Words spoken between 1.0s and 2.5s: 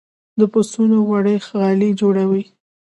وړۍ غالۍ جوړوي